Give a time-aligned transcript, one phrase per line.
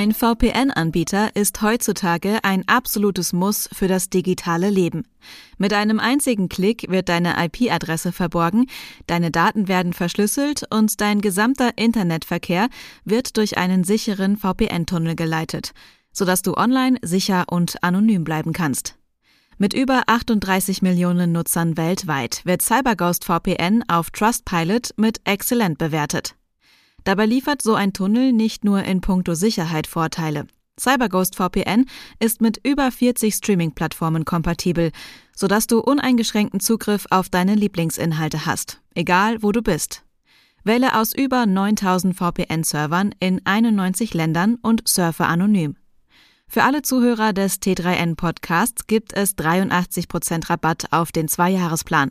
[0.00, 5.02] Ein VPN-Anbieter ist heutzutage ein absolutes Muss für das digitale Leben.
[5.56, 8.66] Mit einem einzigen Klick wird deine IP-Adresse verborgen,
[9.08, 12.68] deine Daten werden verschlüsselt und dein gesamter Internetverkehr
[13.04, 15.72] wird durch einen sicheren VPN-Tunnel geleitet,
[16.12, 18.94] sodass du online sicher und anonym bleiben kannst.
[19.56, 26.37] Mit über 38 Millionen Nutzern weltweit wird CyberGhost VPN auf Trustpilot mit exzellent bewertet.
[27.08, 30.46] Dabei liefert so ein Tunnel nicht nur in puncto Sicherheit Vorteile.
[30.78, 31.86] CyberGhost VPN
[32.18, 34.90] ist mit über 40 Streaming-Plattformen kompatibel,
[35.34, 40.04] sodass du uneingeschränkten Zugriff auf deine Lieblingsinhalte hast, egal wo du bist.
[40.64, 45.76] Wähle aus über 9000 VPN-Servern in 91 Ländern und surfe anonym.
[46.46, 52.10] Für alle Zuhörer des T3N Podcasts gibt es 83% Rabatt auf den Zweijahresplan.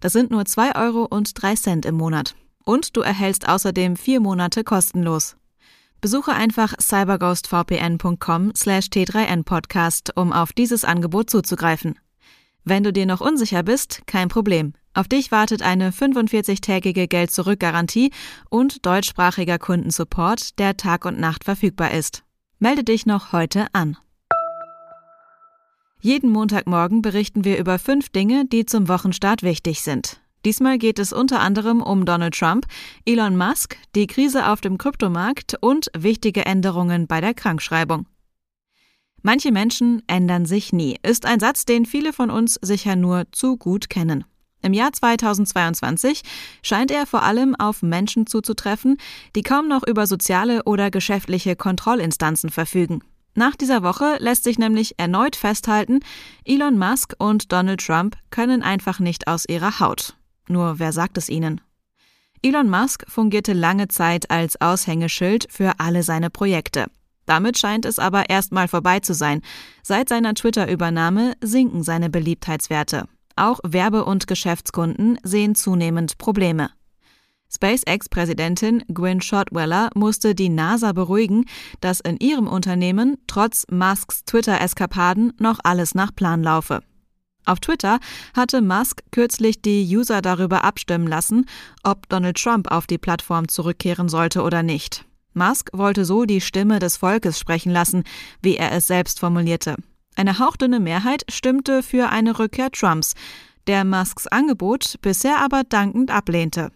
[0.00, 2.34] Das sind nur 2 Euro und 3 Cent im Monat
[2.68, 5.36] und du erhältst außerdem vier Monate kostenlos.
[6.02, 11.98] Besuche einfach cyberghostvpn.com slash t3n-podcast, um auf dieses Angebot zuzugreifen.
[12.64, 14.74] Wenn du dir noch unsicher bist, kein Problem.
[14.92, 18.10] Auf dich wartet eine 45-tägige Geld-Zurück-Garantie
[18.50, 22.22] und deutschsprachiger Kundensupport, der Tag und Nacht verfügbar ist.
[22.58, 23.96] Melde dich noch heute an.
[26.00, 30.20] Jeden Montagmorgen berichten wir über fünf Dinge, die zum Wochenstart wichtig sind.
[30.44, 32.66] Diesmal geht es unter anderem um Donald Trump,
[33.04, 38.06] Elon Musk, die Krise auf dem Kryptomarkt und wichtige Änderungen bei der Krankschreibung.
[39.22, 43.56] Manche Menschen ändern sich nie, ist ein Satz, den viele von uns sicher nur zu
[43.56, 44.24] gut kennen.
[44.62, 46.22] Im Jahr 2022
[46.62, 48.96] scheint er vor allem auf Menschen zuzutreffen,
[49.36, 53.02] die kaum noch über soziale oder geschäftliche Kontrollinstanzen verfügen.
[53.34, 56.00] Nach dieser Woche lässt sich nämlich erneut festhalten,
[56.44, 60.17] Elon Musk und Donald Trump können einfach nicht aus ihrer Haut.
[60.48, 61.60] Nur wer sagt es ihnen?
[62.42, 66.86] Elon Musk fungierte lange Zeit als Aushängeschild für alle seine Projekte.
[67.26, 69.42] Damit scheint es aber erstmal vorbei zu sein.
[69.82, 73.06] Seit seiner Twitter-Übernahme sinken seine Beliebtheitswerte.
[73.36, 76.70] Auch Werbe- und Geschäftskunden sehen zunehmend Probleme.
[77.50, 81.44] SpaceX-Präsidentin Gwynne Shotwell musste die NASA beruhigen,
[81.80, 86.80] dass in ihrem Unternehmen trotz Musks Twitter-Eskapaden noch alles nach Plan laufe.
[87.48, 87.98] Auf Twitter
[88.34, 91.46] hatte Musk kürzlich die User darüber abstimmen lassen,
[91.82, 95.06] ob Donald Trump auf die Plattform zurückkehren sollte oder nicht.
[95.32, 98.04] Musk wollte so die Stimme des Volkes sprechen lassen,
[98.42, 99.76] wie er es selbst formulierte.
[100.14, 103.14] Eine hauchdünne Mehrheit stimmte für eine Rückkehr Trumps,
[103.66, 106.70] der Musks Angebot bisher aber dankend ablehnte.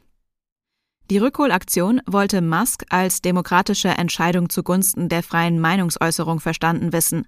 [1.10, 7.26] Die Rückholaktion wollte Musk als demokratische Entscheidung zugunsten der freien Meinungsäußerung verstanden wissen.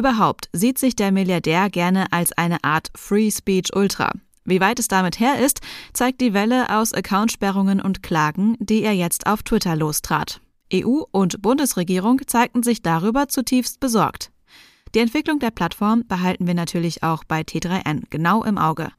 [0.00, 4.10] Überhaupt sieht sich der Milliardär gerne als eine Art Free Speech Ultra.
[4.46, 5.60] Wie weit es damit her ist,
[5.92, 10.40] zeigt die Welle aus Accountsperrungen und Klagen, die er jetzt auf Twitter lostrat.
[10.72, 14.32] EU und Bundesregierung zeigten sich darüber zutiefst besorgt.
[14.94, 18.92] Die Entwicklung der Plattform behalten wir natürlich auch bei T3N genau im Auge.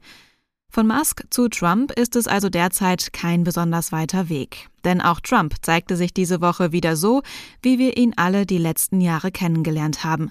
[0.68, 4.68] Von Musk zu Trump ist es also derzeit kein besonders weiter Weg.
[4.84, 7.22] Denn auch Trump zeigte sich diese Woche wieder so,
[7.60, 10.30] wie wir ihn alle die letzten Jahre kennengelernt haben.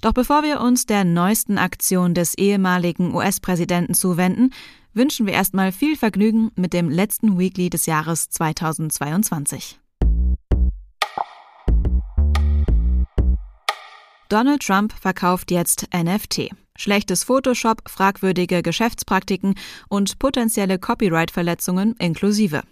[0.00, 4.50] Doch bevor wir uns der neuesten Aktion des ehemaligen US-Präsidenten zuwenden,
[4.94, 9.78] wünschen wir erstmal viel Vergnügen mit dem letzten Weekly des Jahres 2022.
[14.28, 16.50] Donald Trump verkauft jetzt NFT.
[16.76, 19.54] Schlechtes Photoshop, fragwürdige Geschäftspraktiken
[19.88, 22.62] und potenzielle Copyright-Verletzungen inklusive.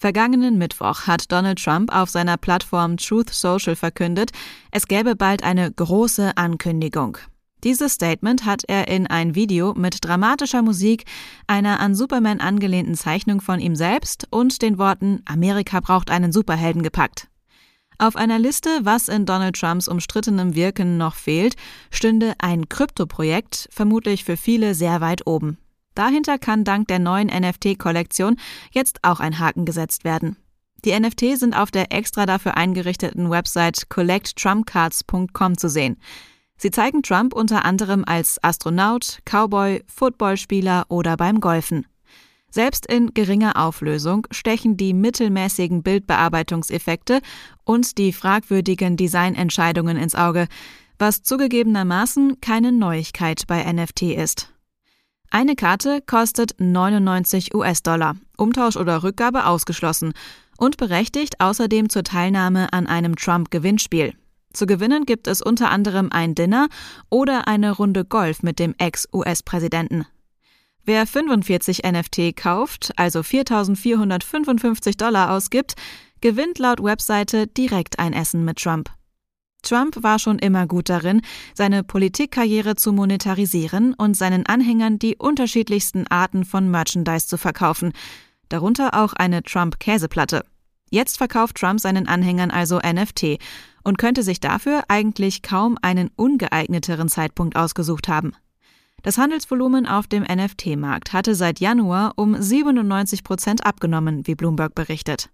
[0.00, 4.30] Vergangenen Mittwoch hat Donald Trump auf seiner Plattform Truth Social verkündet,
[4.70, 7.18] es gäbe bald eine große Ankündigung.
[7.64, 11.04] Dieses Statement hat er in ein Video mit dramatischer Musik,
[11.46, 16.82] einer an Superman angelehnten Zeichnung von ihm selbst und den Worten Amerika braucht einen Superhelden
[16.82, 17.28] gepackt.
[17.98, 21.56] Auf einer Liste, was in Donald Trumps umstrittenem Wirken noch fehlt,
[21.90, 25.58] stünde ein Kryptoprojekt, vermutlich für viele sehr weit oben.
[25.94, 28.36] Dahinter kann dank der neuen NFT-Kollektion
[28.72, 30.36] jetzt auch ein Haken gesetzt werden.
[30.84, 35.98] Die NFT sind auf der extra dafür eingerichteten Website collecttrumpcards.com zu sehen.
[36.56, 41.86] Sie zeigen Trump unter anderem als Astronaut, Cowboy, Footballspieler oder beim Golfen.
[42.50, 47.20] Selbst in geringer Auflösung stechen die mittelmäßigen Bildbearbeitungseffekte
[47.64, 50.48] und die fragwürdigen Designentscheidungen ins Auge,
[50.98, 54.52] was zugegebenermaßen keine Neuigkeit bei NFT ist.
[55.32, 60.12] Eine Karte kostet 99 US-Dollar, Umtausch oder Rückgabe ausgeschlossen
[60.58, 64.14] und berechtigt außerdem zur Teilnahme an einem Trump-Gewinnspiel.
[64.52, 66.68] Zu gewinnen gibt es unter anderem ein Dinner
[67.10, 70.04] oder eine Runde Golf mit dem Ex-US-Präsidenten.
[70.84, 75.74] Wer 45 NFT kauft, also 4.455 Dollar ausgibt,
[76.20, 78.90] gewinnt laut Webseite direkt ein Essen mit Trump.
[79.62, 81.22] Trump war schon immer gut darin,
[81.54, 87.92] seine Politikkarriere zu monetarisieren und seinen Anhängern die unterschiedlichsten Arten von Merchandise zu verkaufen,
[88.48, 90.44] darunter auch eine Trump-Käseplatte.
[90.90, 93.38] Jetzt verkauft Trump seinen Anhängern also NFT
[93.84, 98.32] und könnte sich dafür eigentlich kaum einen ungeeigneteren Zeitpunkt ausgesucht haben.
[99.02, 105.30] Das Handelsvolumen auf dem NFT-Markt hatte seit Januar um 97 Prozent abgenommen, wie Bloomberg berichtet.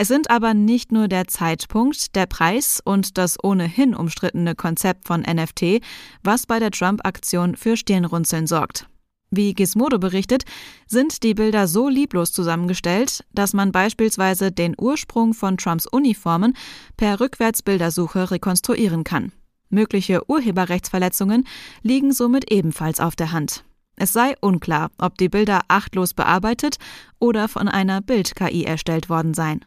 [0.00, 5.22] Es sind aber nicht nur der Zeitpunkt, der Preis und das ohnehin umstrittene Konzept von
[5.22, 5.80] NFT,
[6.22, 8.86] was bei der Trump-Aktion für Stirnrunzeln sorgt.
[9.32, 10.44] Wie Gizmodo berichtet,
[10.86, 16.54] sind die Bilder so lieblos zusammengestellt, dass man beispielsweise den Ursprung von Trumps Uniformen
[16.96, 19.32] per Rückwärtsbildersuche rekonstruieren kann.
[19.68, 21.44] Mögliche Urheberrechtsverletzungen
[21.82, 23.64] liegen somit ebenfalls auf der Hand.
[23.96, 26.76] Es sei unklar, ob die Bilder achtlos bearbeitet
[27.18, 29.64] oder von einer Bild-KI erstellt worden seien.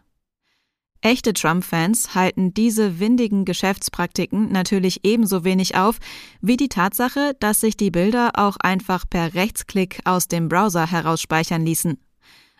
[1.03, 5.97] Echte Trump-Fans halten diese windigen Geschäftspraktiken natürlich ebenso wenig auf
[6.41, 11.65] wie die Tatsache, dass sich die Bilder auch einfach per Rechtsklick aus dem Browser herausspeichern
[11.65, 11.97] ließen.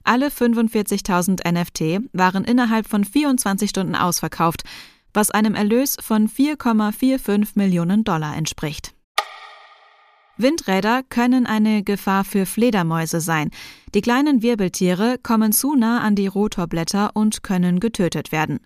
[0.04, 4.64] Alle 45.000 NFT waren innerhalb von 24 Stunden ausverkauft,
[5.14, 8.96] was einem Erlös von 4,45 Millionen Dollar entspricht.
[10.42, 13.52] Windräder können eine Gefahr für Fledermäuse sein.
[13.94, 18.60] Die kleinen Wirbeltiere kommen zu nah an die Rotorblätter und können getötet werden.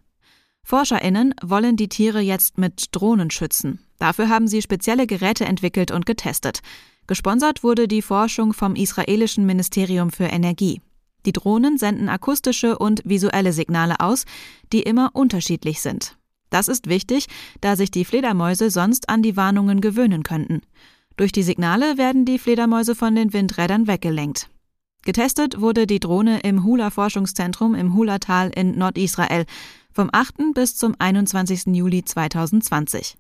[0.63, 3.79] Forscherinnen wollen die Tiere jetzt mit Drohnen schützen.
[3.99, 6.61] Dafür haben sie spezielle Geräte entwickelt und getestet.
[7.07, 10.81] Gesponsert wurde die Forschung vom israelischen Ministerium für Energie.
[11.25, 14.25] Die Drohnen senden akustische und visuelle Signale aus,
[14.73, 16.17] die immer unterschiedlich sind.
[16.49, 17.27] Das ist wichtig,
[17.61, 20.61] da sich die Fledermäuse sonst an die Warnungen gewöhnen könnten.
[21.17, 24.49] Durch die Signale werden die Fledermäuse von den Windrädern weggelenkt.
[25.03, 29.45] Getestet wurde die Drohne im Hula-Forschungszentrum im Hula-Tal in Nordisrael
[29.93, 30.53] vom 8.
[30.53, 31.67] bis zum 21.
[31.67, 33.15] Juli 2020.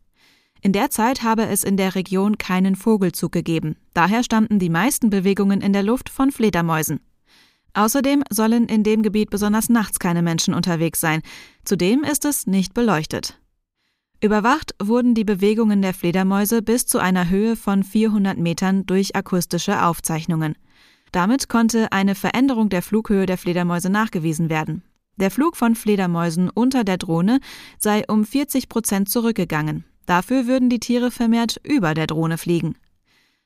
[0.61, 5.09] In der Zeit habe es in der Region keinen Vogelzug gegeben, daher stammten die meisten
[5.09, 6.99] Bewegungen in der Luft von Fledermäusen.
[7.75, 11.21] Außerdem sollen in dem Gebiet besonders nachts keine Menschen unterwegs sein,
[11.65, 13.39] zudem ist es nicht beleuchtet.
[14.21, 19.83] Überwacht wurden die Bewegungen der Fledermäuse bis zu einer Höhe von 400 Metern durch akustische
[19.83, 20.55] Aufzeichnungen.
[21.11, 24.83] Damit konnte eine Veränderung der Flughöhe der Fledermäuse nachgewiesen werden.
[25.17, 27.39] Der Flug von Fledermäusen unter der Drohne
[27.77, 29.85] sei um 40 Prozent zurückgegangen.
[30.05, 32.75] Dafür würden die Tiere vermehrt über der Drohne fliegen.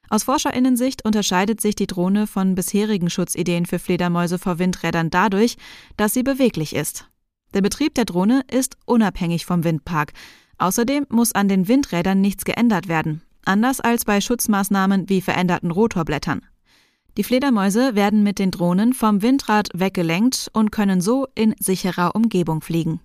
[0.09, 5.55] Aus Forscherinnensicht unterscheidet sich die Drohne von bisherigen Schutzideen für Fledermäuse vor Windrädern dadurch,
[5.97, 7.07] dass sie beweglich ist.
[7.53, 10.13] Der Betrieb der Drohne ist unabhängig vom Windpark,
[10.59, 16.41] Außerdem muss an den Windrädern nichts geändert werden, anders als bei Schutzmaßnahmen wie veränderten Rotorblättern.
[17.17, 22.61] Die Fledermäuse werden mit den Drohnen vom Windrad weggelenkt und können so in sicherer Umgebung
[22.61, 22.99] fliegen.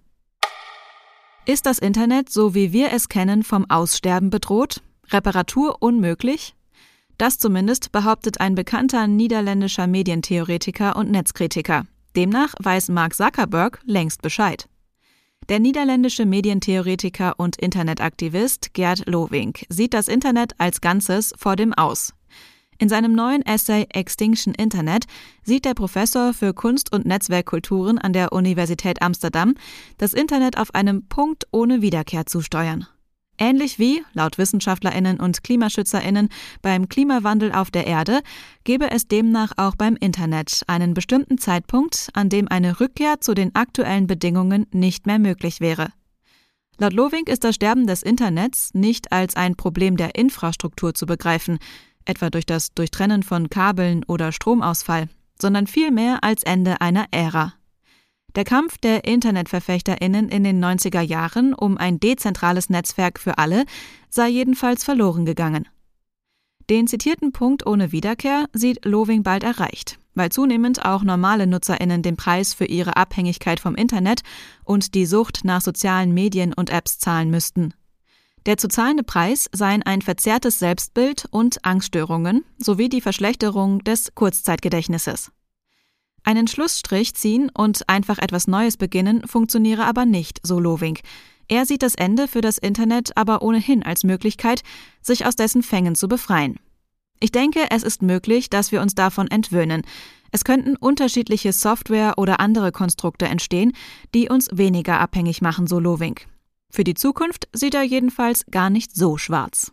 [1.46, 4.82] Ist das Internet, so wie wir es kennen, vom Aussterben bedroht?
[5.10, 6.54] Reparatur unmöglich?
[7.18, 11.86] Das zumindest behauptet ein bekannter niederländischer Medientheoretiker und Netzkritiker.
[12.16, 14.68] Demnach weiß Mark Zuckerberg längst Bescheid.
[15.50, 22.14] Der niederländische Medientheoretiker und Internetaktivist Gerd Lovink sieht das Internet als Ganzes vor dem Aus.
[22.78, 25.04] In seinem neuen Essay Extinction Internet
[25.42, 29.54] sieht der Professor für Kunst- und Netzwerkkulturen an der Universität Amsterdam
[29.98, 32.86] das Internet auf einem Punkt ohne Wiederkehr zusteuern.
[33.36, 36.28] Ähnlich wie, laut Wissenschaftlerinnen und Klimaschützerinnen,
[36.62, 38.20] beim Klimawandel auf der Erde,
[38.62, 43.54] gebe es demnach auch beim Internet einen bestimmten Zeitpunkt, an dem eine Rückkehr zu den
[43.54, 45.88] aktuellen Bedingungen nicht mehr möglich wäre.
[46.78, 51.58] Laut Loving ist das Sterben des Internets nicht als ein Problem der Infrastruktur zu begreifen,
[52.04, 55.08] etwa durch das Durchtrennen von Kabeln oder Stromausfall,
[55.40, 57.54] sondern vielmehr als Ende einer Ära.
[58.34, 63.64] Der Kampf der Internetverfechterinnen in den 90er Jahren um ein dezentrales Netzwerk für alle
[64.08, 65.68] sei jedenfalls verloren gegangen.
[66.68, 72.16] Den zitierten Punkt ohne Wiederkehr sieht Loving bald erreicht, weil zunehmend auch normale Nutzerinnen den
[72.16, 74.22] Preis für ihre Abhängigkeit vom Internet
[74.64, 77.74] und die Sucht nach sozialen Medien und Apps zahlen müssten.
[78.46, 85.30] Der zu zahlende Preis seien ein verzerrtes Selbstbild und Angststörungen sowie die Verschlechterung des Kurzzeitgedächtnisses.
[86.24, 90.98] Einen Schlussstrich ziehen und einfach etwas Neues beginnen funktioniere aber nicht, so Loving.
[91.48, 94.62] Er sieht das Ende für das Internet aber ohnehin als Möglichkeit,
[95.02, 96.58] sich aus dessen Fängen zu befreien.
[97.20, 99.82] Ich denke, es ist möglich, dass wir uns davon entwöhnen.
[100.32, 103.72] Es könnten unterschiedliche Software oder andere Konstrukte entstehen,
[104.14, 106.18] die uns weniger abhängig machen, so Loving.
[106.70, 109.72] Für die Zukunft sieht er jedenfalls gar nicht so schwarz.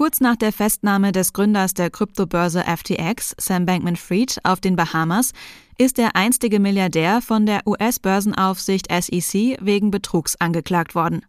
[0.00, 5.32] Kurz nach der Festnahme des Gründers der Kryptobörse FTX, Sam Bankman-Fried, auf den Bahamas,
[5.76, 11.26] ist der einstige Milliardär von der US-Börsenaufsicht SEC wegen Betrugs angeklagt worden.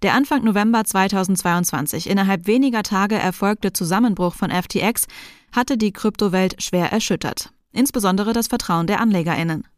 [0.00, 5.06] Der Anfang November 2022 innerhalb weniger Tage erfolgte Zusammenbruch von FTX
[5.52, 9.68] hatte die Kryptowelt schwer erschüttert, insbesondere das Vertrauen der Anlegerinnen.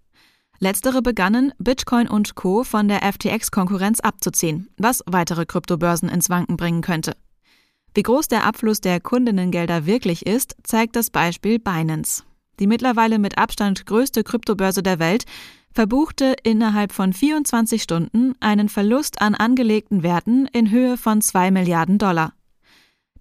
[0.60, 2.62] Letztere begannen, Bitcoin und Co.
[2.62, 7.16] von der FTX-Konkurrenz abzuziehen, was weitere Kryptobörsen ins Wanken bringen könnte.
[7.94, 12.24] Wie groß der Abfluss der Kundinnengelder wirklich ist, zeigt das Beispiel Binance.
[12.58, 15.24] Die mittlerweile mit Abstand größte Kryptobörse der Welt
[15.72, 21.98] verbuchte innerhalb von 24 Stunden einen Verlust an angelegten Werten in Höhe von 2 Milliarden
[21.98, 22.32] Dollar.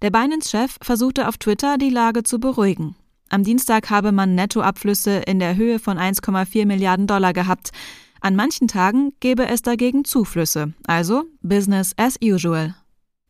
[0.02, 2.96] Der Binance-Chef versuchte auf Twitter, die Lage zu beruhigen.
[3.30, 7.72] Am Dienstag habe man Nettoabflüsse in der Höhe von 1,4 Milliarden Dollar gehabt.
[8.20, 12.76] An manchen Tagen gebe es dagegen Zuflüsse, also Business as usual.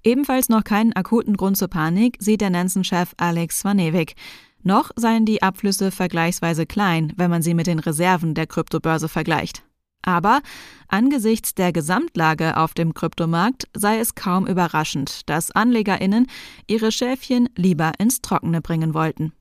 [0.03, 4.15] Ebenfalls noch keinen akuten Grund zur Panik sieht der Nansen-Chef Alex Svanevik.
[4.63, 9.63] Noch seien die Abflüsse vergleichsweise klein, wenn man sie mit den Reserven der Kryptobörse vergleicht.
[10.03, 10.41] Aber
[10.87, 16.27] angesichts der Gesamtlage auf dem Kryptomarkt sei es kaum überraschend, dass Anlegerinnen
[16.67, 19.33] ihre Schäfchen lieber ins Trockene bringen wollten.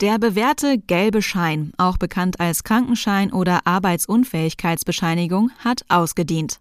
[0.00, 6.60] Der bewährte gelbe Schein, auch bekannt als Krankenschein oder Arbeitsunfähigkeitsbescheinigung, hat ausgedient.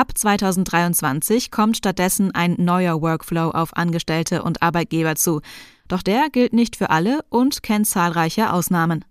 [0.00, 5.42] Ab 2023 kommt stattdessen ein neuer Workflow auf Angestellte und Arbeitgeber zu,
[5.88, 9.04] doch der gilt nicht für alle und kennt zahlreiche Ausnahmen.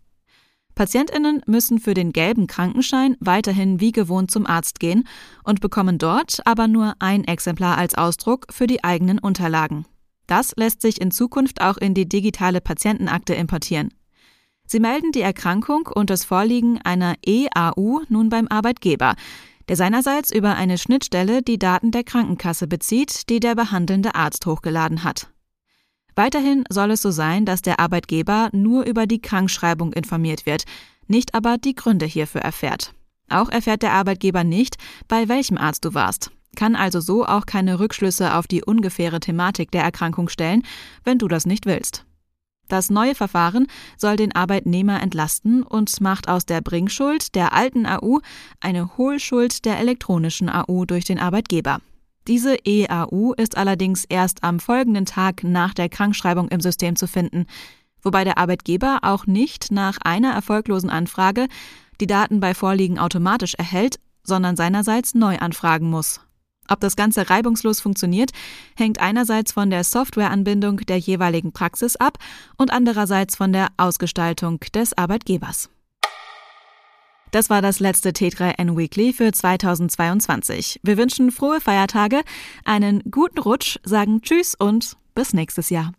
[0.74, 5.08] Patientinnen müssen für den gelben Krankenschein weiterhin wie gewohnt zum Arzt gehen
[5.44, 9.86] und bekommen dort aber nur ein Exemplar als Ausdruck für die eigenen Unterlagen.
[10.26, 13.94] Das lässt sich in Zukunft auch in die digitale Patientenakte importieren.
[14.66, 19.14] Sie melden die Erkrankung und das Vorliegen einer EAU nun beim Arbeitgeber,
[19.70, 25.04] der seinerseits über eine Schnittstelle die Daten der Krankenkasse bezieht, die der behandelnde Arzt hochgeladen
[25.04, 25.30] hat.
[26.16, 30.66] Weiterhin soll es so sein, dass der Arbeitgeber nur über die Krankschreibung informiert wird,
[31.08, 32.94] nicht aber die Gründe hierfür erfährt.
[33.30, 37.80] Auch erfährt der Arbeitgeber nicht, bei welchem Arzt du warst, kann also so auch keine
[37.80, 40.64] Rückschlüsse auf die ungefähre Thematik der Erkrankung stellen,
[41.04, 42.06] wenn du das nicht willst.
[42.70, 43.66] Das neue Verfahren
[43.98, 48.20] soll den Arbeitnehmer entlasten und macht aus der Bringschuld der alten AU
[48.62, 51.82] eine Hohlschuld der elektronischen AU durch den Arbeitgeber.
[52.28, 57.48] Diese EAU ist allerdings erst am folgenden Tag nach der Krankschreibung im System zu finden,
[58.04, 61.48] wobei der Arbeitgeber auch nicht nach einer erfolglosen Anfrage
[62.00, 66.22] die Daten bei Vorliegen automatisch erhält, sondern seinerseits neu anfragen muss.
[66.70, 68.32] Ob das Ganze reibungslos funktioniert,
[68.76, 72.18] hängt einerseits von der Softwareanbindung der jeweiligen Praxis ab
[72.58, 75.70] und andererseits von der Ausgestaltung des Arbeitgebers.
[77.32, 80.80] Das war das letzte T3N Weekly für 2022.
[80.84, 82.22] Wir wünschen frohe Feiertage,
[82.66, 85.92] einen guten Rutsch, sagen Tschüss und bis nächstes Jahr.